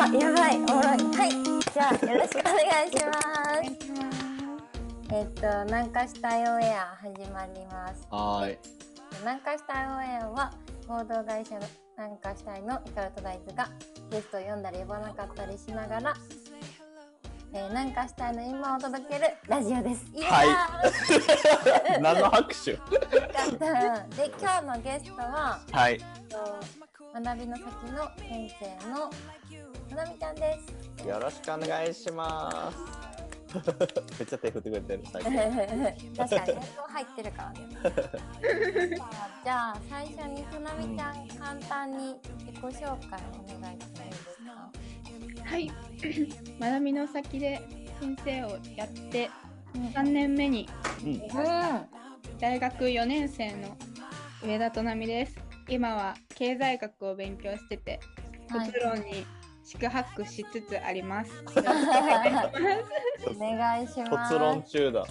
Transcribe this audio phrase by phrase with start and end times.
[0.00, 0.82] あ、やばい、おもろい。
[0.84, 1.30] はい。
[1.72, 3.72] じゃあ、よろしくお願いします。
[5.10, 8.06] えっと、南下したいオンエア始まります。
[8.08, 8.58] はーい。
[9.18, 10.52] 南下したいオンエアは、
[10.86, 11.62] 合同会社の
[11.96, 13.68] 南下したいのイカルトダイズが
[14.08, 16.14] ゲストを呼んだり呼ばなかったりしながら、
[17.52, 20.06] えー、南下したいの今を届けるラジオです。
[20.14, 22.70] いやー何の拍手？
[22.70, 22.98] よかっ
[23.58, 24.06] た。
[24.14, 25.94] で、今日のゲストは、はい。
[25.94, 26.36] えっと
[27.20, 29.10] 学びの先の先生の
[29.98, 30.56] ななみちゃんで
[31.02, 31.08] す。
[31.08, 32.78] よろしくお願いします。
[34.20, 35.02] めっちゃ手振ってくれてる。
[35.10, 37.66] 最 確近かに、英語入ってるからね。
[39.42, 42.16] じゃあ、最初にななみちゃん、簡単に
[42.46, 42.70] 自己紹
[43.10, 43.20] 介
[43.56, 44.38] お願いしてもいいです
[45.42, 45.50] か？
[45.50, 45.72] はい。
[46.60, 47.60] 学びの先で
[48.00, 49.30] 先生をやって
[49.74, 50.68] 3年目に
[51.02, 51.12] うん。
[51.14, 51.20] うん。
[52.38, 53.76] 大学4年生の
[54.44, 55.34] 上田となみです。
[55.68, 57.98] 今は経済学を勉強してて、
[58.50, 59.26] はい卒論に
[59.70, 61.30] 宿泊しつつあります。
[61.52, 64.32] お願いします。
[64.34, 65.04] 卒論中だ。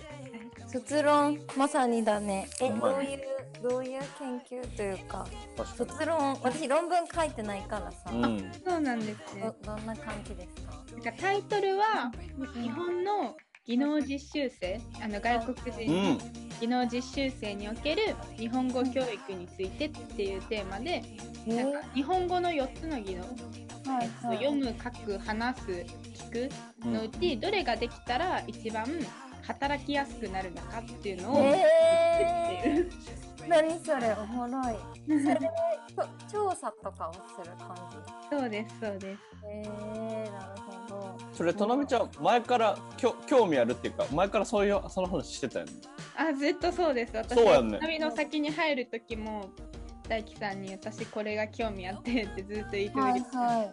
[0.67, 2.47] 卒論、まさにだね。
[2.59, 3.22] え、どういう、
[3.61, 8.22] どういう研究というか、確か卒論、私論文書いてないからさ、に。
[8.23, 8.52] うん。
[8.66, 9.75] そうなんですねど。
[9.75, 10.73] どんな感じですか？
[10.94, 12.11] なんかタイトルは
[12.55, 13.35] 日本の
[13.68, 16.18] 技能実習生、あの外国う人ん。
[16.62, 21.04] 技能実習生における日本語教育についてっていうテーマで、
[21.46, 24.38] なんか日本語の4つの技能、はいはい。
[24.38, 25.86] 読む、書く、話す、
[26.32, 28.86] 聞くのうちどれができたら一番
[29.44, 34.76] 働きやすくなるのかっていうのを、えー、何それおもろい。
[35.06, 35.50] それで
[36.31, 37.76] 調査とかをする感
[38.30, 39.22] そうですそうです。
[39.42, 39.48] じ。
[39.50, 41.17] えー、なるほど。
[41.34, 45.72] それ、となみちゃん、前からきょ興味あるっていうか、前からそういう、その話してたよね？
[46.18, 47.16] あずっとそうです。
[47.16, 49.50] 私そうやんね旅の先に入る時も
[50.09, 53.72] 大輝さんに私これが興味あってってずっと言ってくはいはい。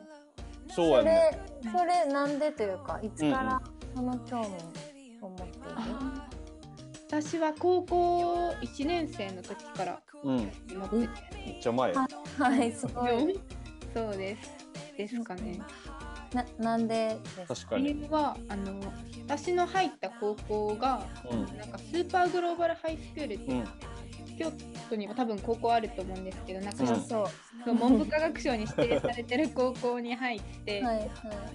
[0.73, 1.31] そうやそね。
[1.63, 3.63] れ、それなんでというか、いつから
[3.95, 4.45] その興味？
[4.47, 4.94] を持っている、あ
[7.23, 10.37] 私は高校1年生の時からうん。
[10.37, 11.37] 持ってて。
[11.47, 11.93] めっちゃ前。
[11.93, 13.39] はい、すごい。
[13.95, 14.51] そうです。
[14.97, 15.61] ですかね。
[16.33, 17.95] な、なんでです確かに。
[17.95, 18.81] 理由はあの
[19.29, 21.57] 私の入った高校がうん。
[21.57, 23.65] なんかスーパーグローバルハイスクールって、うん。
[24.39, 24.53] 京
[24.89, 31.09] 都にも多分高校あると思うんですけどなんか、うんそう文部科学省に指定されてる高校に入って、はいはい。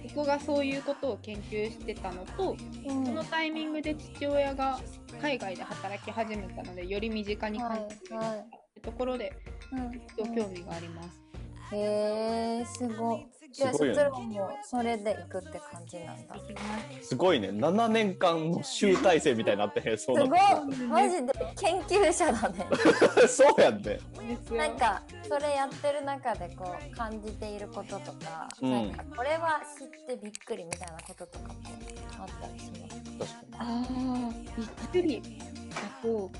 [0.08, 4.80] ここがそういうことを研究してたのと、うんそのタイミングで父親が
[5.20, 8.44] 海外で働き始めたのでより身近に感じるは
[8.76, 9.32] いところで
[9.72, 11.22] うん興味があります。
[11.72, 13.26] へえー、すごい。
[13.52, 16.36] じゃあすごいよね卒論もそれで行くって感じなんだ。
[17.02, 17.48] すごいね。
[17.48, 19.98] 7年間の集大成みたいになってへん。
[19.98, 22.66] そうすごいなっマジで研究者だね。
[23.14, 23.82] て そうやんね。
[23.82, 35.22] ですよなんかそれやってる中でこう感じていることとか、うんなんかこれは知ってびっくりみたいなこととかってあったりします確かああびっくり
[35.70, 36.30] だと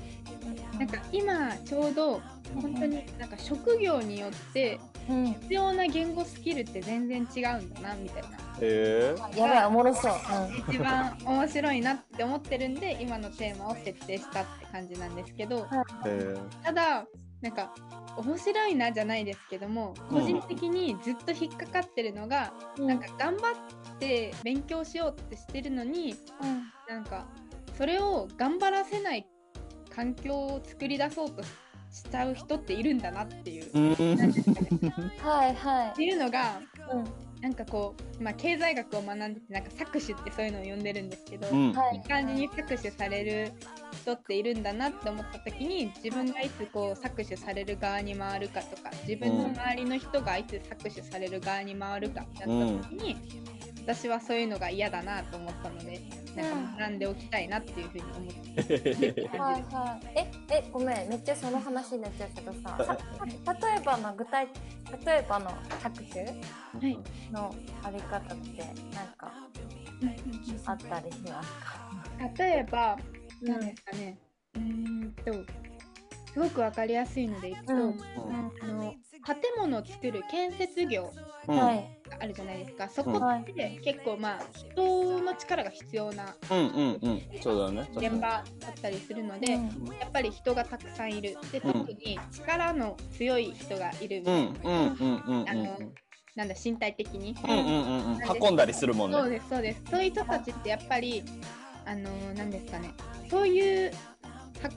[0.77, 2.21] なんか今ちょうど
[2.55, 4.79] 本当になんか職業によって
[5.09, 5.25] うん。
[5.25, 8.29] 必要な言語スキルって全然違うんだなみたいな
[8.61, 9.15] え。
[9.35, 10.13] やばいおもろそう。
[10.69, 15.65] 一番面白いなって思ってるんで今のテーマを設定したって感じなんですけどへ
[16.05, 16.37] え。
[16.63, 17.05] ただ
[17.41, 17.73] なんか
[18.17, 22.87] 面白いなじゃないですけどもうん個人的にずっと引っかかってるのが、うん。
[22.87, 27.25] なんか頑張って勉強しようってしてるのにうんなんか
[27.77, 29.25] それを頑張らせない
[29.89, 31.47] 環境を作り出そうとし
[31.91, 33.69] しちゃう人っているんだなっていう。
[35.21, 36.95] はいはっていうのがい。
[36.95, 37.03] うん。
[37.41, 41.73] なんかこう、まあ、経済学を学んでてなんか搾取ってそういうのを呼んでるんですけど、うん。
[41.73, 43.51] はいいい感じに搾取される
[43.93, 53.17] 人っているんだなって思った時に自分がいつこう搾取される側に回るかとか自分の周りの人がいつ搾取される側に回るかってなった時に、
[53.93, 56.01] 私はそういうのが嫌だなと思ったので
[56.35, 59.21] なんか学んでおきたいなっていうふうに思って。
[59.23, 60.19] るはいはい。
[60.19, 64.47] え、え、ごめん、めっちゃその話になっちゃうけどさ、さ例えばの具体、
[65.05, 65.51] 例えばの
[65.83, 66.99] 搾取はい。
[67.33, 68.63] のあり方って、
[68.95, 69.31] なんか
[70.65, 72.43] あったりしますか？
[72.43, 72.97] 例えば
[73.41, 74.17] うん何ですかね。
[74.55, 75.33] うーんと
[76.33, 77.99] すごくわかりやすいのでいくと、うん
[79.25, 81.11] 建物を作る建設業
[81.47, 81.57] うん。
[81.57, 81.75] はい。
[82.09, 82.89] があるじゃないですか。
[82.89, 83.41] そこはい。
[83.41, 87.21] って結構まあ人の力が必要なうんうんうん。
[87.41, 87.89] そうだね。
[87.95, 88.43] 現場だっ
[88.81, 89.63] たりするので、うん。
[89.99, 91.37] やっぱり人がたくさんいる。
[91.51, 91.73] でうん。
[91.73, 95.79] 特に力の強い人がいるみうたいな、んうんうんうんうんあの
[96.33, 98.19] なんだ身体的に、うんうんうんうん。
[98.41, 99.17] 運んだりするもんね。
[99.17, 99.81] そうですそうです。
[99.89, 101.23] そういう人たちってやっぱり
[101.85, 102.93] あのなんですかね。
[103.29, 103.91] そういう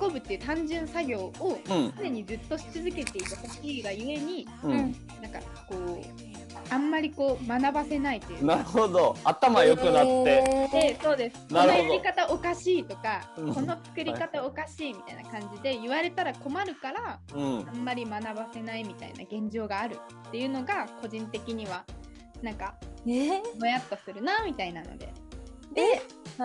[0.01, 1.93] 運ぶっていう単純作業をうん。
[1.99, 4.73] 常にずっとし続けていてほしいがゆえにうん。
[4.73, 6.25] なんかこう
[6.71, 8.47] あんまりこう学ばせないというか。
[8.47, 9.17] なるほど。
[9.25, 10.25] 頭良くなって、
[10.73, 11.37] でそうです。
[11.49, 13.55] このやり方おかしいとかうん。
[13.55, 17.69] この作り方おかしいみたいな感じで言われたら困るからうん。
[17.69, 19.99] あんまり学ばせないみたいな現状がある
[20.29, 21.85] っていうのが個人的には
[22.43, 22.75] なんか
[23.07, 25.13] えぼやっとするなみたいなので
[25.75, 26.03] で
[26.39, 26.45] うん。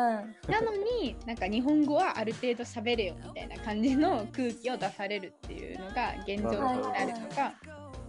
[0.51, 0.71] なの
[1.01, 7.53] になんか日本語はある程度喋れよみたいな感じの空気を出されるっていうのが現状になるのが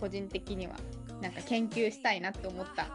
[0.01, 0.75] 個人的には
[1.21, 2.87] なんか研究したいなって思った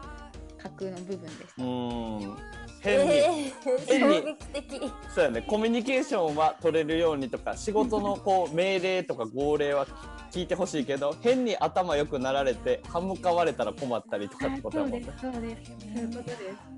[0.58, 1.62] 架空の部分でした。
[1.62, 2.36] うん。
[2.80, 4.16] 変に、えー、変に。
[4.16, 4.92] 衝撃的。
[5.14, 5.42] そうやね。
[5.42, 9.86] コミュニケーションは取れるようにとか仕事のこう命令とか号令は
[10.32, 15.02] 聞いてほしいけど変に頭良くなられて歯向かわれたら困ったりとかってことだもんね。
[15.20, 16.75] そうですそういうことです。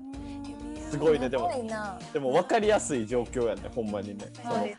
[0.89, 1.29] すごいね。
[1.29, 1.51] でも
[2.13, 4.25] でも分かりやすい状況やねほんまにね。
[4.33, 4.75] そのはい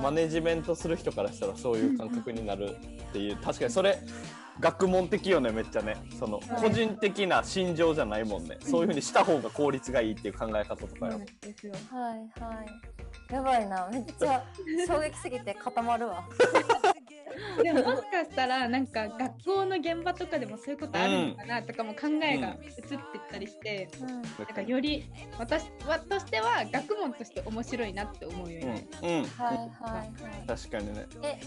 [0.00, 3.36] マネジメントする人からしたらそういう感覚になるっていう。
[3.36, 3.98] 確かにそれ
[4.58, 5.96] 学問的よねめっちゃね。
[6.18, 6.62] そのはい。
[6.62, 8.56] 個人的な心情じゃないもんね。
[8.62, 11.12] そういうふうにした方が効率がいいっていう考え方とかよ。
[11.12, 11.22] はい
[12.40, 12.64] は
[13.30, 13.32] い。
[13.34, 13.88] やばいな。
[13.92, 14.42] めっちゃ
[14.86, 16.24] 衝撃すぎて固まるわ
[17.62, 24.08] でももしかしたらなんか学校の現場とかでもそういうことあるのかなとかも考えが移ってったりして、うん。
[24.08, 24.22] なん
[24.54, 25.04] かより
[25.38, 29.08] 私はとしては学問として面白いなって思うようになりうん。
[29.08, 29.24] うん。
[29.24, 30.46] はいはいはい。
[30.46, 31.06] 確かにね。
[31.22, 31.38] え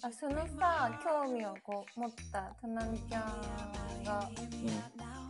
[0.00, 3.86] そあそのさ興味をこう持ったたなみちゃん。
[4.06, 4.30] が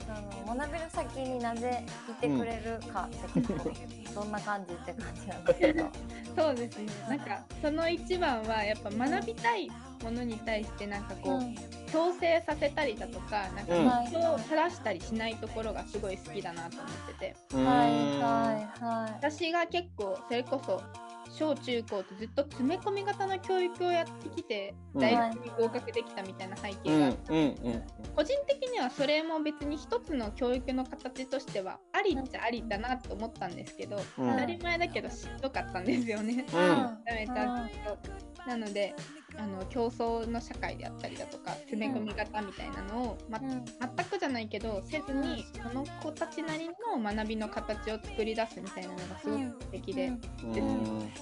[0.08, 3.72] あの学びの先になぜいてくれるかってこと、
[4.14, 5.90] どんな感じって感じなんだけど。
[6.37, 6.87] そうですね。
[7.08, 9.70] なんかその一番はやっぱ学びたい
[10.02, 14.06] ものに対してなんかこう、強制させたりだとかなんかうん。
[14.06, 17.36] 人を正したりしないところがすごい好きだなと思ってて。
[17.54, 19.12] うんはいはいはい。
[19.12, 20.82] 私が結構それこそ
[21.30, 25.00] 小中高とずっと詰め込み型の教育をやってきてうん。
[25.00, 27.82] 大学に合格できたみたいな背うん景があってうんうん
[28.14, 34.30] 個人的にはそれも別に一つの教育の形としてはありっちゃありだなと思ったんですけど、うん。
[34.30, 36.46] 当たり前だけどしんどかったんですよね。
[36.52, 36.56] うん。
[36.56, 37.98] ダメだと
[38.46, 38.94] なので
[39.37, 43.48] あの競争の社会であったりだとか詰め込み型みたいなのを、まうん。
[43.50, 43.60] 全
[44.06, 50.52] くじゃないけどせずにその子たちなりの学びの形を作り出すみたいなのがすごく素敵で、うん。
[50.52, 50.58] う
[51.02, 51.12] ん。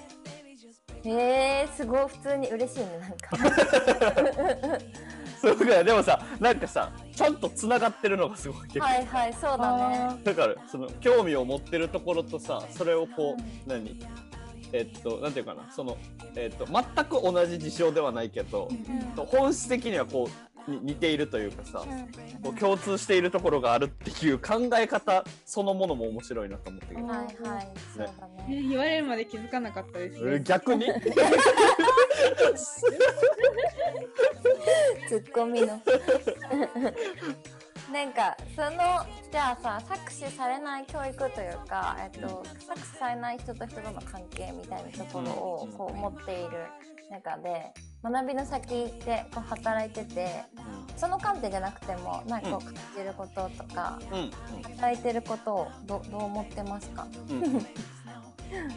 [1.06, 2.08] えー、すごい。
[2.08, 3.36] 普通に嬉しいねなんか。
[5.44, 10.20] そうかでもさなんかさちゃんとつながってるのがすごい結構はいはいそうだね。
[10.24, 13.98] だからその興味を持ってるところとさそれをこう何？
[14.74, 15.96] えっとなんていうかなその
[16.34, 18.74] えっと全く同じ事象ではないけどう
[19.22, 26.94] ん本質的にはこうに似ているというかさうんこう共通しているところがあるっていう考え方そのものも面白いなと思って。
[26.94, 27.28] けどはいはい
[27.96, 28.56] そうだね。
[28.62, 30.20] ね言われるまで気づかなかったです。
[30.20, 30.34] ね。
[30.36, 30.86] え逆に？
[35.08, 35.80] ツッコミの
[37.92, 46.50] なんかそのじゃあさ搾取されない教育というか、えっと、搾取されない人と人との関係みたいなところをこう持っている
[47.10, 47.72] 中で
[48.02, 48.68] 学びの先
[49.04, 50.42] でこう働いてて
[50.96, 53.98] その観点じゃなくてもなんかこう感じることとか
[54.62, 57.06] 働いてることをどどう思ってますか、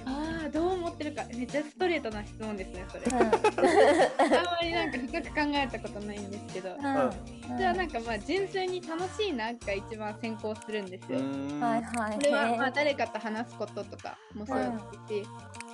[0.06, 1.24] ああどう思ってるか。
[1.34, 3.04] めっちゃストレートな質問ですねそれ。
[3.06, 3.28] うん。
[4.38, 6.70] あんまりなんか深く考えたことないんですけど。
[6.74, 7.58] うん。
[7.58, 11.20] じゃあなんかまあ純粋に楽しいなが一番先行するんですよ。
[11.20, 11.60] うん。
[11.60, 12.16] はいはい。
[12.16, 14.64] これはまあ誰かと話すこととかもそうで
[15.16, 15.28] すし、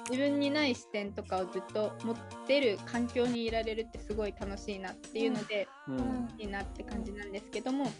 [0.10, 6.28] 自分にない視点とかをずっと持ってる環境にいられるってすごい楽しいなっていうので、うん。
[6.38, 7.92] いいなって感じなんですけどもはい。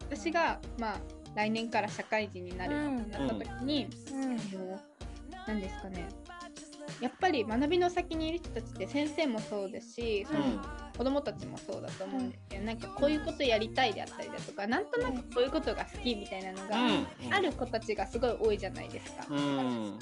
[0.00, 0.98] 私がまあ
[1.34, 4.30] 来年から社会人になるってなった時に、うん。
[4.58, 4.95] もう
[5.46, 6.08] 何ですかね。
[7.00, 10.40] やっぱり学びの先にいる人たちって先生もそうですし、その
[10.96, 16.76] 子供たちもそうだと思うんですけど、なんかこういうことやりたいであったりだとかなんとなくこういうことが好きみたいなのが、
[17.36, 19.26] ある子たちがすごい多いじゃないですか。
[19.28, 19.98] うん。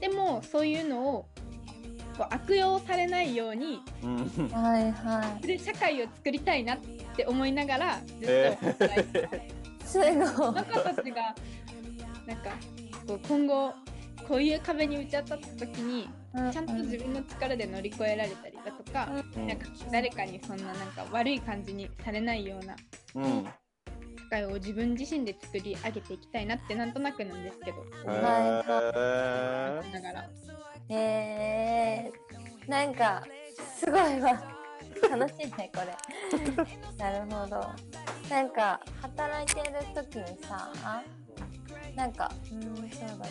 [0.00, 1.26] でもそういうのを
[2.16, 4.18] こう悪用されないようにうん。
[4.18, 6.78] いはいはする社会を作りたいなっ
[7.16, 9.40] て思いながらずっえと働いてて、い
[9.84, 10.12] すごい。
[10.28, 11.34] その子たちが
[12.26, 12.50] なんか
[13.06, 13.74] こう今後
[14.32, 16.08] こういう壁に打ち当たった時に
[16.52, 19.46] ちゃんと自分の力で乗り越えられたりだとか、うん。
[19.46, 22.74] なんか誰かにそんななんか悪い感じにされないような
[23.14, 23.44] うん。
[23.44, 23.50] 社
[24.30, 28.18] 会を自分自身で作り上げていきたいなってなんとなくなんですけど、へ思
[29.86, 30.30] いながら
[30.88, 33.22] えー、なんか
[33.78, 34.42] すごいわ。
[35.10, 35.94] 楽しいねこれ。
[36.96, 37.68] なるほど。
[38.30, 40.72] なんか働いてる時にさ
[41.94, 43.26] なんかうーんそうだな。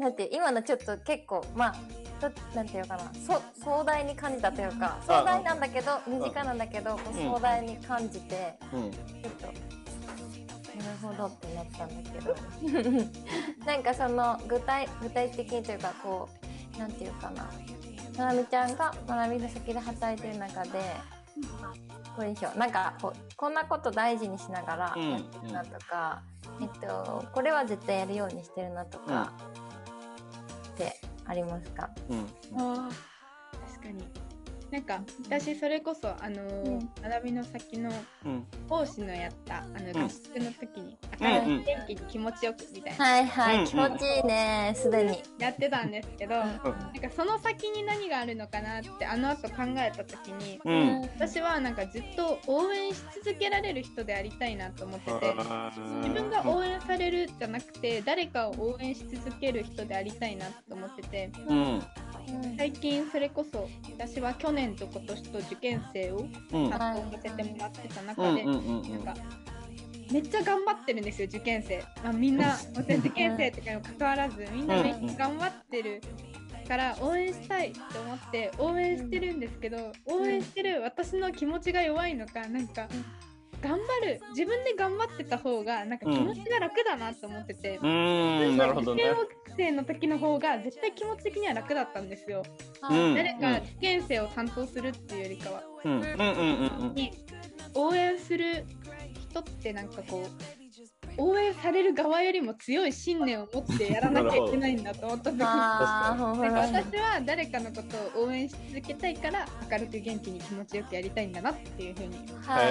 [0.00, 1.74] だって今のちょっと結構まあ
[2.20, 3.12] どなんていうかな。
[3.14, 8.90] そ壮大に感じたというか壮大なんだけど身近なんだけどこう壮大に感じてうん。
[8.90, 12.36] ちょっとなるほどってなったんだけど。
[13.66, 16.28] なんかその具体具体的にというかこ
[16.76, 17.48] うなんていうかな。
[18.16, 20.70] まなみちゃんが学びの先で働いてる中で
[22.16, 22.58] これにしよう。
[22.58, 25.10] なんかこうこんなこと大事にしながらうん。
[25.12, 26.22] やってるなとか、
[26.60, 29.32] えっとこれは絶対やるようにしてるなとか、
[30.70, 31.90] ってありますか？
[32.08, 32.26] うん。
[32.26, 34.04] 確かに
[34.70, 36.90] なんか私それこそあのーうん。
[37.02, 37.90] 学びの先の
[38.24, 38.46] うん。
[38.68, 40.04] 講師のやったあのん。
[40.04, 41.26] 合宿の時にうん。
[41.26, 43.04] 明るく元気に気持ちよくみたいな。
[43.04, 43.66] はいはい、うん。
[43.66, 45.22] 気持ちいいねすでに。
[45.38, 46.48] やってたんですけどなん。
[46.48, 51.00] うんかその先に何があるのかなってあの後考えた時にうん。
[51.02, 55.34] 私はなんかずっと応援し続けられる人でありたいなと思ってて
[56.02, 61.82] 自分が応援されるじゃなくて誰かを応援し続ける人でありたいなと思っててうん
[62.56, 66.70] 最近それこそ私は去年と今年と受験生をうん。
[66.70, 69.14] 担当させてもらってたうん中で、なんか
[70.10, 76.00] めっちゃ頑張ってるんですよ受験生、まあ、みんな私受験生とかにもかかわらずみんなめっちゃ頑張ってる
[76.66, 82.88] から応援したいと思って応援してるんですけど応援してる私の気持ちが弱いのかなんか
[83.60, 84.20] 頑張る。
[84.30, 89.02] 自分で頑張ってた方がなんか気持ちが楽だなと思ってて、うーんなるほどね。
[89.02, 92.44] 受験生の時の方が絶対気持ち的には楽だったんですよ、
[92.88, 93.14] うん。
[93.14, 95.62] 誰か受験生を担当するっていうよりかは。
[96.94, 97.12] に
[97.74, 98.64] 応援する
[99.30, 100.57] 人ってなんかこう
[101.18, 112.68] 応援される側よりも強い信念を持ってやらなきゃいけないんだと思った時に私は誰かのことを応援し続けたいから明るく元気に気持ちよくやりたいんだなっていうふうにはい。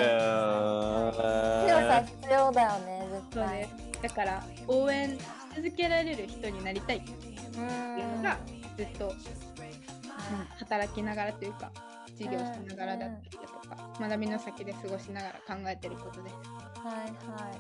[1.68, 3.66] 強さへ必要だよね絶そう対で。
[3.66, 5.18] すだから応援し
[5.56, 8.38] 続けられる人になりたいっていうのが
[8.78, 9.18] ずっと、うん
[10.60, 11.72] 働きながらというか
[12.18, 16.36] 授業しながらだったりだとか学びの先で過ごしながら考えてることです。
[16.84, 17.10] はいはい。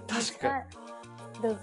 [0.08, 1.42] 確かに。
[1.42, 1.60] どうぞ。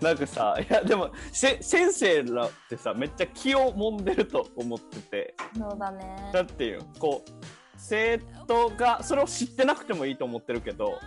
[0.00, 6.30] なんかさいやでもせ先生らってさめっちゃ気を揉んでると思っててそうだね。
[6.32, 7.30] だっていうこう
[7.76, 10.98] 生徒がそれを知ってなくてもいいと思ってるけど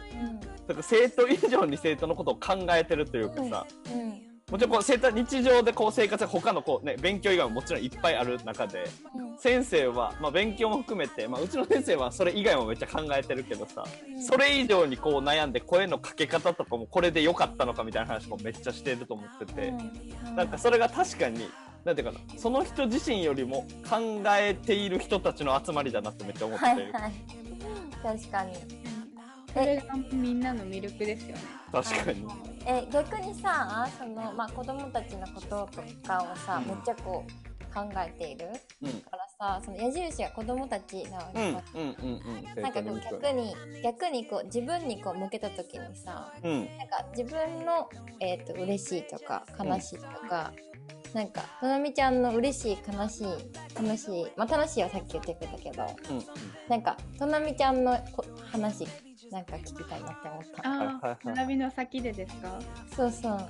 [0.68, 4.00] だから生徒以上に生徒のことを考えてるというかさ、うん。
[4.00, 4.22] うん。
[4.52, 13.84] もちろんこう生日常でこう生活他のこうね勉強以外ももちろんいっぱいある中でうん先生は、まあ、勉強も含めて、まあ、うちの先生はそれ以外もめっちゃ考えてるけどさ
[14.22, 19.74] それ以上にこう悩んで声のかけ方とかもこれで良かったのかみたいな話もめっちゃしてると思ってて、う
[20.32, 21.48] んなんかそれが確かに
[21.86, 26.92] なんていうかなその人自身よりも考えている人たちの集まりだなってめっちゃ思って、はいはい。
[28.04, 28.54] 確かに。
[29.54, 31.42] それがみんなの魅力ですよね。
[31.72, 32.26] 確かに。
[32.66, 36.68] え逆にさそのまあ子供たちのこととかをさ、うん。
[36.68, 38.48] めっちゃこう考えている？
[38.84, 38.92] うん。
[39.02, 39.28] から
[39.60, 41.54] さその矢印が子供たちなわけん。
[42.62, 46.60] なんかこう逆に逆にこう自分にこう向けた時にさうん。
[46.78, 47.90] なんか自分の、
[48.20, 50.54] えー、と嬉しいとか悲しいとか、
[51.14, 53.28] なんかとなみちゃんの嬉しい悲しい
[53.76, 56.24] 楽しいまあ楽しいはさっき言ってくれたけどうん
[56.70, 58.88] なんかとなみちゃんのこ話
[59.34, 60.70] なんか聞きたいなって思った。
[60.70, 62.60] ああ、学びの先でですか？
[62.96, 63.32] そうそう。
[63.32, 63.50] はい。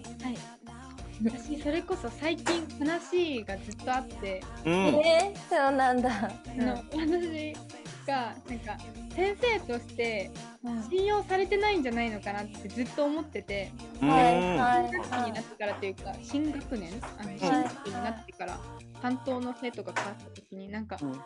[1.24, 4.74] 私それこそ最近話がずっとあって、うん。
[4.74, 7.54] えー、そうなんだ、あの私
[8.08, 8.78] がなんか
[9.16, 10.32] 先生として
[10.64, 10.84] うん。
[10.90, 13.70] 信用されてないんじゃないのかなってずっと思ってて、
[14.02, 14.10] うん。
[14.10, 14.58] はい。
[14.58, 14.90] はい。
[14.90, 18.58] 新学期になってからというか新学年あの新学期になってから
[19.02, 21.22] 担当の生徒が変わった時になんかうん。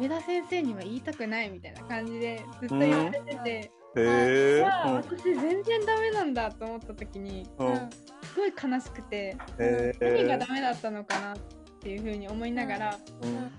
[0.00, 7.66] 上田先生には言いたくないみたいな感じでずっと言われてて、へえ私全然ダメなんだと思った時にうん。
[7.68, 7.90] うん
[8.30, 11.36] すごい悲しくてへ何がえダメだったのかなっ
[11.80, 13.34] ていうふうに思いながら、うん。
[13.34, 13.52] なんか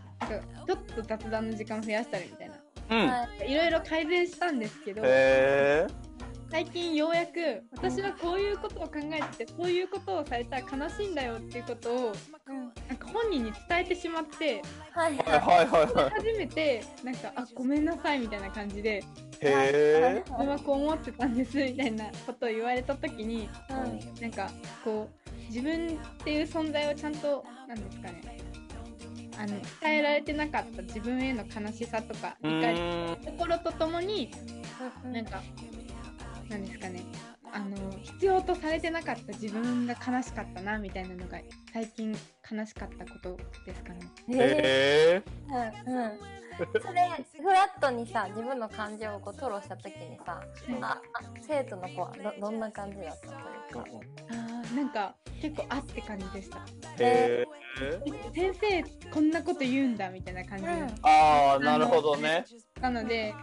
[0.66, 2.56] ちょっと雑談の時間を増やしたりみたいな。
[2.90, 3.08] うん。
[3.08, 3.52] はい。
[3.52, 5.02] いろいろ改善したんですけど
[6.52, 12.14] 最近ようやく私はこういうことを考えててこういうことをされたら悲しいんだよっていうことを
[12.48, 15.40] うんなんか本人に伝えてしまってはいはい。
[15.40, 19.02] はい初めてなんかあごめんなさいみたいな感じで
[19.42, 19.50] 自
[20.38, 24.52] 分はこう思ってたんですみたいなことを言われた時にうんなんか
[24.84, 25.90] こう自分っ
[26.24, 28.40] ていう存在をちゃんとなんですかね
[29.38, 29.48] あの
[29.82, 34.30] 伝えられてなかった自分への悲しさとかう理解んところとともに
[35.06, 35.42] なんか
[36.52, 37.02] なんですかね。
[37.54, 41.40] あの必要とされてなかった自分が悲しかったなみたいなのが
[41.74, 42.16] 最近
[42.50, 44.00] 悲しかったことですかね。
[44.30, 45.96] ええうん。
[45.96, 46.12] うん。
[46.82, 47.10] それ
[47.42, 50.42] フラットにさ自分の感情をこう吐露した時にさ
[50.82, 51.02] ああ
[51.42, 54.36] 生徒の子はどどんな感じだったというか。
[54.76, 56.60] なんか結構あって感じでした。
[56.60, 56.62] へ
[57.00, 57.48] え
[58.34, 60.88] 先生こんなこと言うんだみたいな感じうん。
[61.02, 62.46] ああなるほどね。
[62.80, 63.34] なので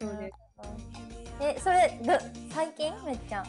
[0.00, 1.07] そうです
[1.40, 2.12] えそれど
[2.50, 2.92] 最近？
[3.04, 3.44] めっちゃ。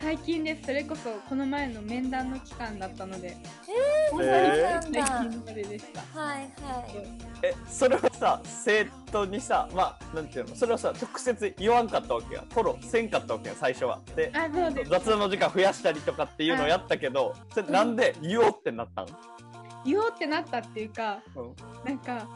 [0.00, 0.62] 最近です。
[0.64, 3.36] それこそこの前の面談の期間だったので。
[4.10, 5.06] そうえなんだ。
[5.06, 6.20] 最近まででした。
[6.20, 6.48] はいはい。
[7.42, 10.56] えそれはさ生徒にさまあなんていうの？
[10.56, 14.00] それはさ直接言わんかったわけやトロせんかったわけや最初は。
[14.16, 14.90] であそうです。
[14.90, 19.06] 雑談の時間増やしたりとかっていうのをやったけどそれなんで言おうってなったん、
[19.84, 21.54] 言おうってなったっていうかうん。
[21.84, 22.28] なんか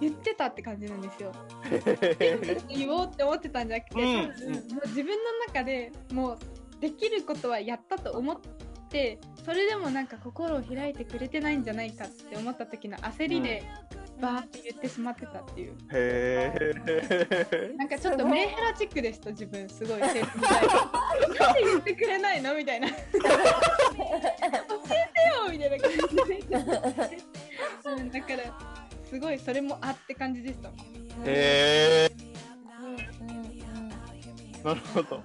[0.00, 1.32] 言ってたって感じなんですよ。
[1.70, 4.14] へ 言おうって思ってたんじゃなくて、うん。
[4.14, 6.38] もう自分の中でもう
[6.80, 8.40] できることはやったと思っ
[8.88, 13.62] てそれでもなんか心を開いてくれてないんじゃないかって思った時の焦りで
[14.20, 16.52] バーって言ってしまってたっていう、え
[17.76, 20.00] なんかちょっとメンヘラチックでした自分すごい。
[20.00, 20.22] ななんで
[21.64, 22.54] 言ってくれないの？
[22.54, 22.88] みたいな。
[22.92, 23.18] 教えて
[25.34, 25.50] よ！
[25.50, 26.40] みたいな感じで、
[27.84, 28.81] うん、だから
[29.12, 32.10] すごいそれもあって感じでしたへえ
[32.80, 33.38] うんうんう
[33.80, 33.88] ん。
[34.64, 35.20] なるほど。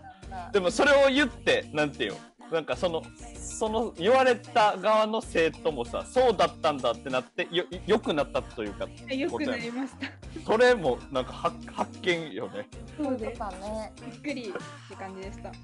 [0.51, 2.17] でもそれを言ってなんていうの？
[2.51, 3.01] なんかその
[3.33, 10.07] その言われた側の生徒もさそうだったんだってなってよよくなったというかよくなりました。
[10.45, 12.67] それもなんか発発見よね。
[12.97, 13.93] そうとかね。
[14.01, 14.51] びっくりっ
[14.89, 15.47] て感じでした。
[15.47, 15.55] うん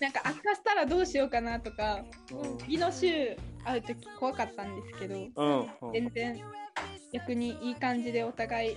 [0.00, 2.04] なんか悪化したらどうしようかなとか
[2.60, 5.92] 次の週会う時怖かったんですけどうん、うん。
[5.92, 6.44] 全然
[7.12, 8.76] 逆にいい感じでお互い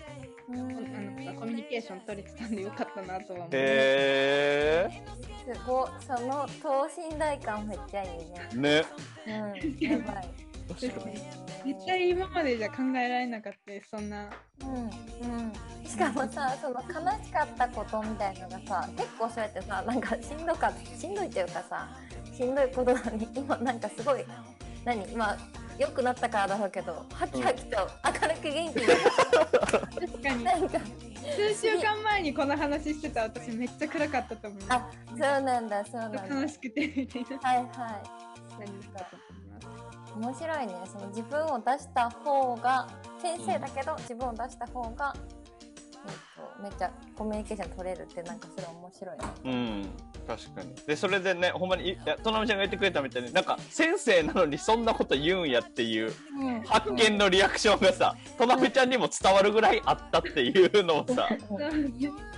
[0.49, 0.59] うん。
[0.59, 3.49] あのコミュニケーション取れてたんでよかったなとは思います。
[3.53, 5.03] へ
[5.53, 5.89] すごい。
[5.99, 8.49] その等身大感めっちゃいいね。
[8.53, 8.85] えね。
[9.27, 9.77] うん。
[9.79, 11.15] やばい確かに。
[11.73, 14.29] 絶対今までじゃ考えられなかったそんな。
[14.61, 15.53] うんうん。
[15.87, 21.87] しかもさその悲しかったことみたいのがさ結構そうやってさなんかしんどかしんどいというかさ
[22.35, 24.25] しんどいことなのに今なんかすごい
[24.83, 25.37] 何今
[25.77, 27.77] 良くなったからだろうけどハキハキと
[28.21, 28.87] 明るく元気に
[30.07, 30.43] 確かに。
[30.43, 30.79] なんか
[31.25, 36.23] 数週間前にこの話してた私めっちゃ暗かったと思いまあそうなんだそうなんだ。
[36.23, 37.49] す楽しくてみたいな。
[37.49, 38.24] はいはい
[40.15, 40.73] 面白いね。
[40.85, 42.87] その自分を出した方が
[43.21, 49.25] 先生だけど自分を出した方が、えっと、めっちゃコミュニケーション取れるってなんかそれ面白いね。
[49.43, 49.89] うん。
[50.25, 50.73] 確かに。
[50.87, 56.61] でそれでねほんまにいやとなみちゃんが言ってくれたみたいになんか先生なのにそんなこと言うんやっていううん。
[56.61, 61.29] 発見のリアクションがさとなみちゃんにも伝わるぐらいあったっていうのをさ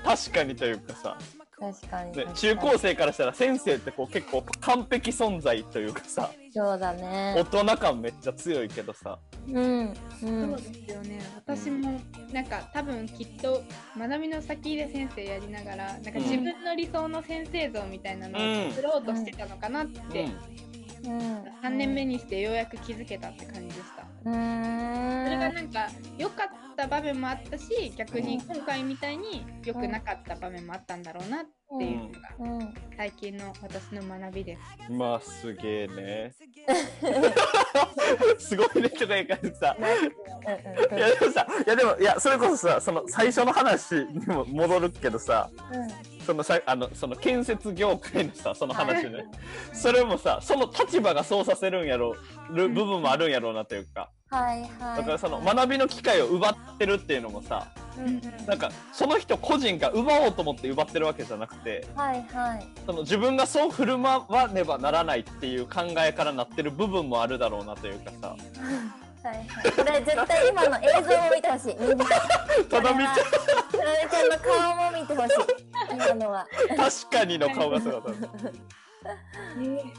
[0.04, 1.18] 確かにというかさ、
[1.60, 2.12] 確かに。
[2.12, 9.18] ね確か、に中高生からしたら先生ってこう結構完璧存在というかさそうだ大ね人感めっちゃ強いけどさ。
[9.48, 11.20] うんうそんうですよね。
[11.36, 12.02] 私も
[12.34, 13.64] なんか多分きっと
[13.98, 16.24] 学びの先で先生やりながらなんかうん。
[16.24, 20.26] 自分の理想の先生像みたいなのを作ろうとしてたのかなって、
[21.06, 21.12] うん。
[21.12, 21.44] うん。
[21.64, 24.04] 3年目にしてようやく気づけたって感じでした。
[24.30, 25.26] うーん。
[25.26, 31.46] それがなんか良かった場面もあったし逆に今回みたいに良くなかった場面もあったんだろうなっ
[31.80, 32.74] ていうのがうん。
[32.96, 34.62] 最近の私の学びです。
[34.92, 36.34] まあすげえね。
[38.38, 39.76] すごいねとか言うからさ。
[39.78, 39.92] うんうん
[40.48, 45.50] いやでもさいやでもいやそれこそさその最初の話にも戻るけどさ
[46.28, 49.26] そのさあのその建設業界のさその話ね。
[49.72, 52.18] それもさその立場がそうさせるんやろ
[52.52, 54.10] る部分もあるんやろうなというか。
[54.30, 57.66] はいはいだからその学びの機会を奪ってるっていうのもさ
[58.46, 62.68] なんかその人個人が奪おうと思って奪ってるわけじゃなくてはいはい。
[62.86, 68.36] その自分がそう振る舞わねばならないっていう考えからなってる部分もあるだろうなというかさ
[69.28, 71.76] はいはいこれ絶対今の映像も見てほしい。
[72.70, 73.16] ただみち
[73.72, 75.36] となみちゃんの顔も見てほしい。
[75.92, 76.48] 今のは。
[76.70, 78.22] ゃん確かにの顔がすごかった。
[78.22, 78.50] 確か
[79.60, 79.94] に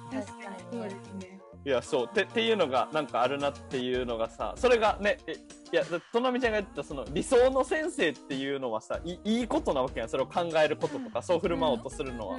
[0.73, 1.41] そうですね。
[1.64, 2.09] いやそう。
[2.09, 5.33] てっていうのがなんかあるなっていうのがさそれがねえ
[5.73, 10.09] いやだとなみちゃんが言ったその理想の先生っていうのはさいいいことなわけやん。
[10.09, 12.38] それを考えることとかそう振る舞おうとするのは、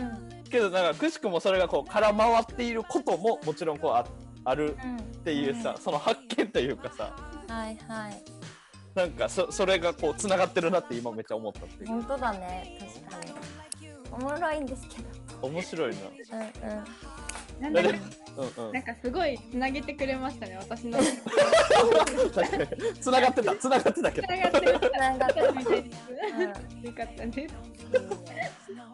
[0.49, 4.04] けどなんかくしくもそれがこう空回っていることももちろんこうあ
[4.45, 7.15] あるっていうさ、その発見というかさ。
[7.47, 8.21] はいはい。
[8.95, 11.88] なんかそそれがこうつながってるなって今めっちゃ思ったっていう。
[11.88, 12.78] 本当だね。
[13.08, 13.34] 確かに。
[14.12, 15.47] おもろいんですけど。
[15.47, 15.97] 面白いな。
[16.02, 17.73] うんうん。
[17.73, 17.89] なんだか
[18.73, 20.99] なんかすごいつなげてくれましたね私の。
[22.99, 24.28] つながってたつながってたけど。
[24.28, 26.86] つながってるつながってたいです。
[26.86, 27.39] よかったです。
[27.39, 28.52] いいね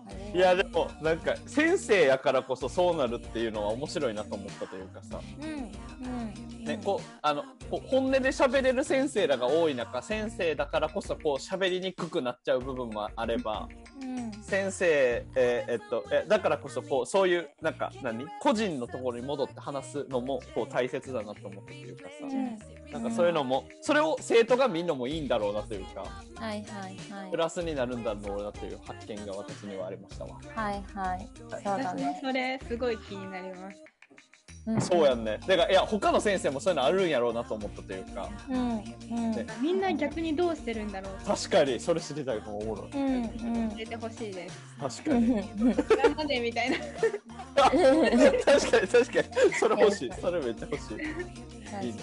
[0.07, 6.65] ありいやでもなんか先生やからこそそうなるっていうのは面白いなと思ったというかさ、うんうん。
[6.65, 13.67] ね、こうあの本音で喋れる先生らが多い中先生だからこそこう喋りにくくなっちゃう部分もあれば
[14.01, 14.31] うん。
[14.43, 18.25] 先生、えーえっとえだからこそこうそういうなんか何？
[18.41, 22.91] 個人のところに戻って話すのもこう大切だなと思ったというかさ、うん。
[22.91, 26.01] なんかそういうのもそれを生徒が見るのもいいんだろうなというか
[26.35, 27.31] はいはいはい。
[27.31, 30.39] プラスになるんだろうなという発見が私にはありましたわ。
[30.55, 30.83] はい。
[30.93, 31.29] はい。
[31.35, 32.19] そうだね。
[32.23, 33.94] それすごい気になります。
[34.67, 35.39] うんそうやんね。
[35.45, 38.71] だからいや他の先生もそういうのあるんやろうなと思ったというかうん
[39.11, 42.91] うんねみんな逆にどうしてるんだろう確かにそれ知りたいかもおもろい。
[42.91, 45.03] うんうん教えてほしいです。
[45.03, 45.27] 確かに。
[45.55, 46.77] 今までみたいな。
[47.55, 47.77] 確
[48.71, 50.97] かに確かにそれ欲しいそれめっちゃ欲しい。
[50.97, 51.99] 確かにいいね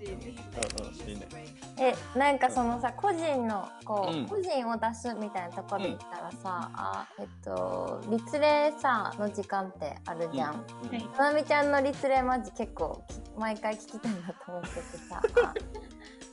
[0.00, 0.40] 欲しいです。
[0.80, 1.49] うんうんいいね。
[1.80, 10.64] えなんかそのさ個人のこう、うん個人を出すみたいなところで言ったらさ、あえっと立例さの時間ってあるじゃん。
[10.84, 15.54] うんはいななみちゃんの立例マジ結構き毎回聞きたいなと思っててさ あ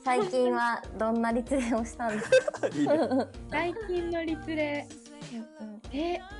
[0.04, 2.68] 最近はどんな立例をしたんですか。
[3.50, 4.54] 最近の立例。
[4.54, 4.88] え、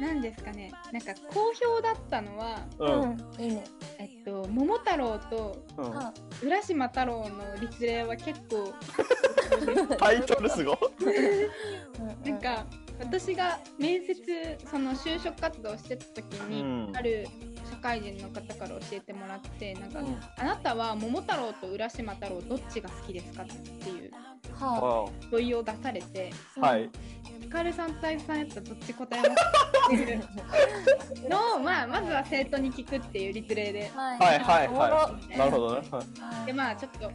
[0.01, 0.73] なんですかね。
[0.93, 3.65] なんか好評だったのは、うんうんいいね。
[3.99, 5.99] えっと桃太郎とうん。
[5.99, 8.73] あ浦島太郎の立例は結構
[9.99, 10.77] タイトルすごい。
[12.01, 12.67] うんなんか
[13.01, 17.27] 私が面接その就職活動してた時に、うんある
[17.71, 24.11] 社会人の方から教えてもらってなんか、うんあなたは桃太郎と浦島太郎どっちが好きですかっていう
[24.59, 26.91] はわ問いを出されてあはい。
[27.41, 29.53] ヒカルさんとあいさんやったらどっち答えますか
[29.87, 30.19] っていう
[31.31, 35.39] のを、 まあ、まずは生徒に聞くっていう立例であははいはいはい。
[35.39, 35.89] なるほどね。
[36.45, 37.11] でまあちょっと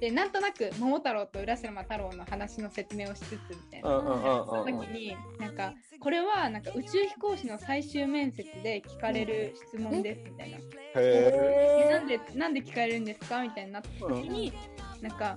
[0.00, 3.38] でなんとなく桃太郎と浦島太郎の話の説明をしつつみ
[3.70, 3.88] たいな。
[3.88, 10.58] その時になんかこれはなんか宇宙飛行士の最終面接で聞かれる質問ですみたいな。
[10.96, 14.52] へでなへんでなんで聞かれるんですかみたいになった時に、
[15.00, 15.36] なんか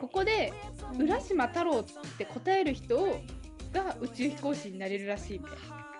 [0.00, 0.52] ここで
[0.98, 1.84] 浦島太郎っ
[2.16, 2.96] て答える人
[3.72, 5.90] が宇宙飛行士になれるらしいみたいな。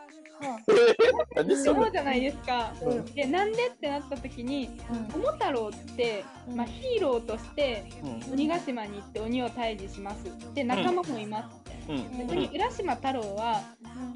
[1.62, 2.72] そうじゃないですか。
[2.82, 5.20] うんでなんでってなった時にうん。
[5.20, 8.32] 桃太郎って、まあ、ヒーローとしてうん。
[8.32, 10.24] 鬼ヶ島に行って鬼を退治します。
[10.54, 11.56] で仲間もいます
[11.88, 12.04] みたいな。
[12.04, 12.28] うん。
[12.28, 13.62] 逆に浦島太郎は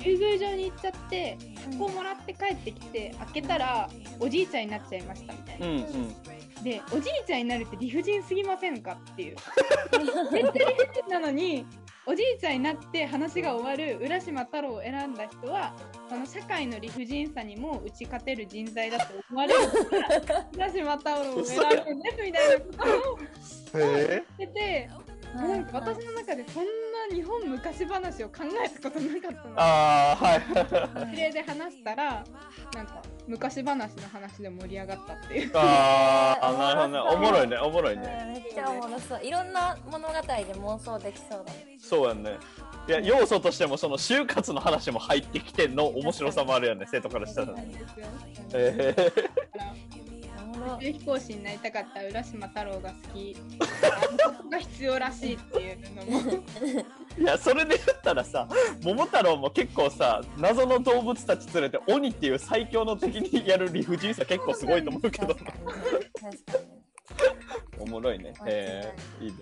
[0.03, 1.37] 竜宮城に行っちゃって
[1.73, 5.67] 箱をもらって帰ってきて開けたらおじいちゃんになっちゃいましたみたいな。
[5.67, 5.85] うんうん。
[6.63, 9.37] でおじいちゃんになるって理不尽すぎませんかっていう。
[10.33, 11.67] めっちゃ理不尽なのに
[12.07, 15.75] おじいちゃんになって話が終わる浦島太郎を選んだ人は
[16.09, 19.71] この社会の理不尽さにも打ち勝てる人材だと思われる
[20.27, 22.73] から 浦島太郎を選ぶんですみたいなこ
[23.73, 24.91] とをへ言ってて
[25.35, 26.71] なんか私の中でそんな
[27.13, 31.13] 日本昔話を考えたことなかったのああはい。
[31.15, 32.25] 一例で話したら
[32.75, 36.99] なんか昔話の話で盛り上がったっていうああなるほどね。
[36.99, 38.43] おもろいねおもろいね。
[38.45, 40.19] めっちゃおもろそういろんな物語で
[40.55, 42.39] 妄想できそうだねそうやんね。
[42.87, 47.57] いや要素としてもその就活の話も入ってきての面白さもあるよね生徒からしたらそう。
[47.57, 47.87] なんですよ
[48.55, 50.04] えだからおもろ
[50.81, 53.37] 宇宙飛行士になりたかった浦島太郎が好き。
[54.51, 56.21] が必要らしいっていうのも。
[56.21, 58.49] ー、 いやそれで言ったらさ
[58.83, 65.35] 桃太郎も結構さ謎の動物たち連れて鬼っていう最強の敵にやる理不尽さ結構すごいと思うけど。
[65.35, 66.85] 確かに確かに。
[67.79, 68.33] おもろいね。
[68.47, 69.37] へえいいね。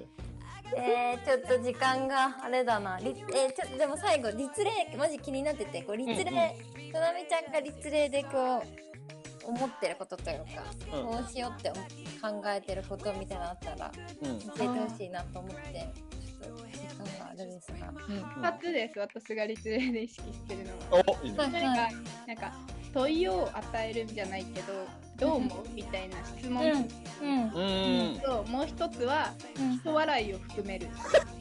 [0.74, 2.98] えー、ちょっと時間があれだな。
[2.98, 6.56] りえー、ちょっとでも最後、立例、マジ気になってて、こう立例、
[6.86, 8.91] うんとなみちゃんが立例でこう、
[9.44, 10.44] 思ってることというか、
[10.96, 14.38] うんこうしようって考えてることみたいなのあったら、うん。
[14.38, 15.90] 教えてほしいなと思って、
[16.42, 17.88] ちょっと時間があるんですが。
[17.88, 21.04] うん2つです私が立例で意識してるのは。
[21.20, 21.38] おいいね。
[21.38, 21.68] はいそれが
[22.26, 22.52] なんか
[22.92, 24.72] 問いを与えるんじゃないけど
[25.16, 26.88] どう思うみたいな質問
[27.22, 27.48] うん。
[27.48, 28.50] うん。
[28.50, 29.32] もう一つは
[29.82, 30.88] 人笑いを含める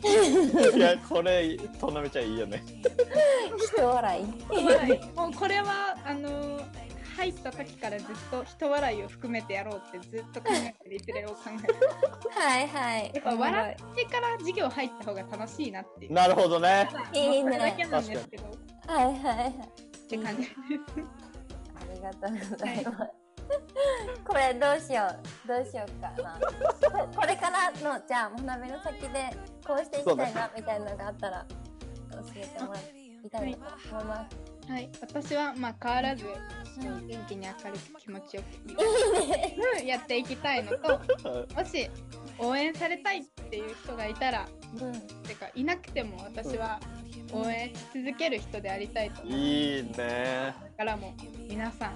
[0.75, 2.63] いやこれとなめちゃんいいよね。
[3.75, 4.25] 人笑い。
[4.25, 6.90] 人笑いもうこれはあのー
[7.21, 11.73] 入った時からずっと人笑いを含めてやろうってずっと考えて立例を考えて
[12.39, 13.11] はいはい。
[13.13, 16.89] やっぱ笑ってから授業入った方が楽しいなっていうなるほどね。
[17.13, 18.49] いいねだけなんですけどっ
[18.87, 19.53] はいはいはい。
[20.09, 20.53] て感じです
[21.75, 23.11] ありがとうございます。
[24.25, 25.03] これどうしよ
[25.45, 26.39] うどうしようかな。
[26.39, 29.29] ここれからのじゃあ学びの先で
[29.67, 31.45] こうしていきたいなみたいなのがあったら
[32.11, 34.50] 教えてもらいたいなと思います。
[34.67, 39.85] はい、私はまあ変わらずうん元気に明るく気持ちよくうん。
[39.85, 41.01] やっていきたいのと
[41.55, 41.89] もし
[42.37, 44.47] 応援されたいっていう人がいたら
[44.79, 44.93] うん。
[45.23, 46.79] てかいなくても私は
[47.33, 50.55] 応援し続ける人でありたいと思ういいね。
[50.81, 51.13] からも
[51.47, 51.93] 皆さん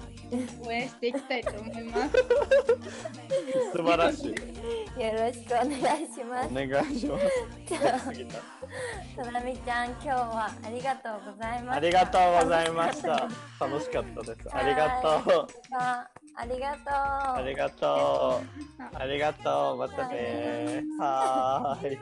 [0.64, 2.12] 応援していきたいと思います。
[3.74, 4.28] 素晴らしい。
[4.28, 6.54] よろしくお願いしますお。
[6.54, 7.26] 願いします。
[7.66, 11.72] じゃあ、となみちゃん、今日はありがとうございました。
[11.72, 13.08] ありがとうございました。
[13.58, 14.56] 楽しかったです。
[14.56, 15.48] ありがとう。
[15.72, 16.84] あありがとう。
[16.86, 18.96] ありがとう。
[18.96, 19.76] ありがとう。
[19.78, 20.84] またね。
[21.00, 21.98] はー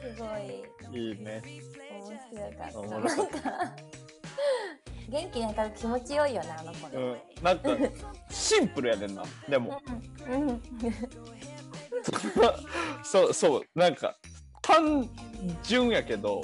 [0.00, 1.10] すごいい。
[1.10, 1.42] いいね。
[1.90, 3.99] 面白かった。
[5.08, 6.94] 元気なんか気持ちよいよね、あの子ね。
[6.94, 7.44] うん。
[7.44, 7.70] なんか、
[8.30, 9.22] シンプルやねんな。
[9.48, 9.80] でも、
[10.28, 10.48] うん。
[10.48, 10.62] うん。
[13.02, 13.62] そうそう。
[13.74, 14.16] なんか、
[14.62, 15.08] 単
[15.64, 16.42] 純やけど、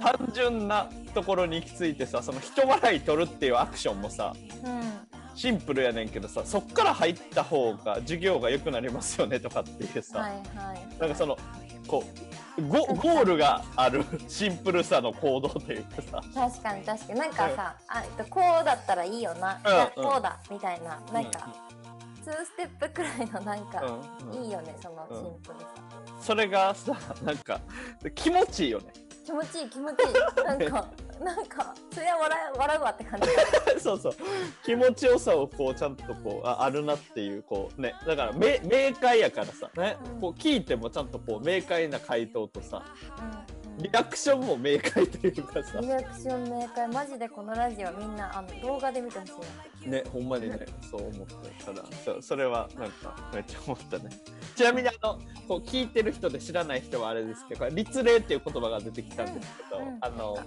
[0.00, 5.08] 単純なところに行き着いてさ、その人笑い取るっていうアクションもさ、うん。
[5.36, 10.98] シンプルやねんけどさ、そっから入った方が授業が良くなりますよねとかっていうさ、はいはい。
[10.98, 11.38] なんかその、
[11.86, 12.27] こう、
[12.62, 17.18] ゴゴールがあるシンプルさの行動というかさ、確かに確かに。
[17.20, 19.60] なんかさ、あえっとこうだったらいいよな、
[19.96, 21.00] うんこうだみたいな。
[21.12, 21.54] なんか、
[22.24, 24.44] ツーステップくらいのなんか、うんうん。
[24.44, 25.66] いいよねそのうんシンプルさ、
[26.20, 27.60] それがさ、なんか
[28.14, 28.86] 気持ちいいよね。
[29.28, 30.44] 気持ちいい気持ちいい。
[30.46, 30.88] なんか
[31.22, 33.28] なんかそりゃ笑う笑うわって感じ。
[33.78, 34.12] そうそう。
[34.64, 37.94] 気持ちよさをこうちゃんとこうああるなっていうこうね。
[38.06, 40.20] だからめ明快やからさね、うん。
[40.22, 42.82] こう聞いてもちゃんとこう明快な回答とさ。
[43.52, 45.80] うんリアクションも明快というかさ。
[45.80, 46.88] リアクション明快。
[46.88, 49.30] マジでこのラジオみんなあの動画で見てほし
[49.86, 49.88] い。
[49.88, 50.66] ねほんまにね。
[50.90, 51.26] そう思っ
[51.64, 51.84] たから。
[52.04, 54.10] そそれはなんかめっちゃ思ったね。
[54.56, 59.88] ちなみにあのこう聞いてる人で知らない人はあれですけどこれ立例っていう言葉が出てきたんですけど、うん。
[59.88, 60.38] うんあの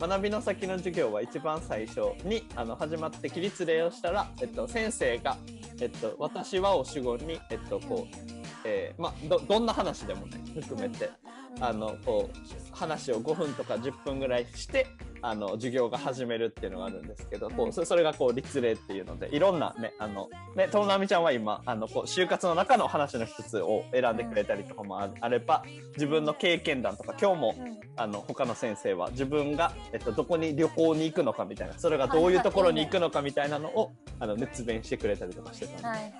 [0.00, 5.36] 学びの先の授業は一番最初にあの始まって起立礼をしたら、えっと、先生が、
[5.78, 8.16] えっと「私は」を主語に、えっとこう
[8.64, 14.86] えーまあ、どどんな話でもね含めて、うんあのこう話を5分とか10分ぐらいして
[15.22, 27.80] あの授業が始めるっていうのがあるんですけど、こうそそれがこう立例っていうのでいろんなねあのねともなみちゃんは今あのこう就活の中の話の一つを選んでくれたりとかもああれば自分の経験談とか今日もうん。
[28.00, 36.12] あの他の先生は自分が、えっと、どこに旅行に行くのかみたいなそれがどういうところに行くのかみたいなのをあの熱弁してくれたりとかしてたんで、はいはい。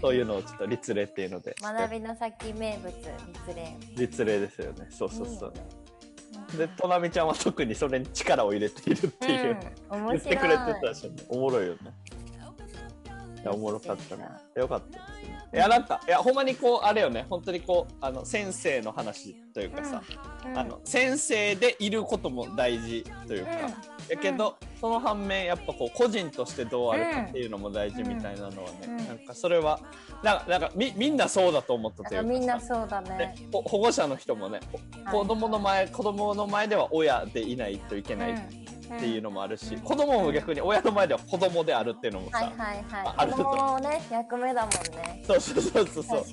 [0.00, 3.04] そういうのをちょっと立例っていうので学びの先名物立
[3.56, 4.86] 例立例ですよね。
[4.90, 5.34] そうそうそう。
[5.34, 5.50] いいよ。
[5.50, 5.83] ね
[6.56, 9.56] で、となみちゃんは特にそれに力を入れているっていう、
[9.90, 11.78] うん、面言ってくれてたし、おもろいよね。
[13.42, 14.26] いや、おもろかったね。
[14.56, 14.98] よかった。
[14.98, 20.02] いや、なんか、いや、ほんまにこう、あれよね、本当にこう、あの、先生の話というかさ、
[20.46, 23.50] うんあの、先生でいることも大事というか、
[24.08, 28.96] やけど、その反面、やっぱこう、個人としてどうあるかっていうのも大事みたいなのはね、うん。
[28.96, 29.80] なんかそれは、
[30.22, 33.34] なんか、なんかみみんなそうだと思ったというかみんなそうだね。
[33.52, 34.60] 保護者の人もね、
[35.06, 38.36] ほ子供の前、子供の前では親でいないといけないっ
[38.98, 39.80] ていうのもあるし、うん。
[39.80, 43.30] 子供も逆に親の前では子供であるっていうのもさ、はいはいあはい。
[43.30, 43.56] 子ると。
[43.56, 45.22] 供ね役目だもんね。
[45.26, 46.04] そうそうそうそう。
[46.04, 46.24] そう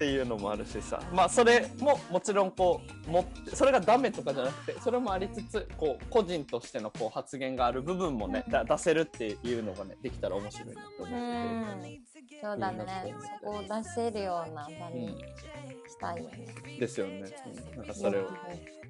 [0.00, 0.98] っていうのもあるしさ。
[1.12, 11.18] まあそれももちろんこうもってそれがダメとかじゃなくてそれもありつつこう個人としてのこう発言がある部分もね、だ出せるっていうのがねできたら面白いなと思にって。
[11.18, 13.14] うんそうだね。
[13.42, 16.46] そこを出せるような場て、にしたいよね。
[16.64, 17.24] うん、ですよね、
[17.72, 18.30] うん、なんかそれを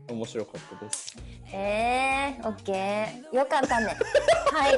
[0.09, 1.17] 面白かったです。
[1.53, 3.35] えー、オッケー。
[3.37, 3.97] よかったね。
[4.53, 4.77] はい。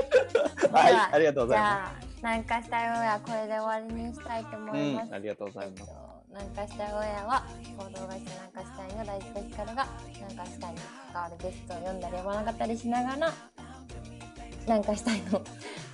[0.72, 1.92] はいありがとうございまじゃあ
[2.22, 7.44] 南下したいオンエアこれで終わりにしたいと思す、います、うん、ありがとうございますえっと南下したいオンエアは
[7.78, 10.78] 行動会社南下したいの大地と光が南下したいに
[11.12, 13.32] 関わるゲストを読んだり読まなかったりしながら
[14.62, 15.42] 南下したいの。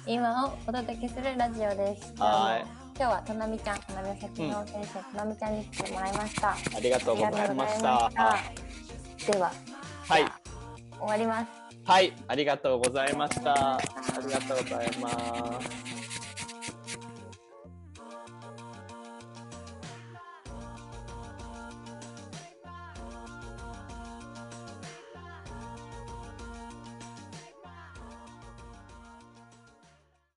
[0.07, 2.15] 今をお届けするラジオです。
[2.19, 2.67] はい。
[2.99, 6.51] 今日はとなみちゃんとなみの先の先生、となみちゃんに来てもらいました。
[6.51, 8.11] ありがとうございました。
[9.33, 9.53] では
[10.09, 10.25] はい。
[10.99, 11.49] 終わります。
[11.85, 13.77] はい、ありがとうございました。
[13.77, 13.81] あ
[14.27, 15.88] りがとうございます。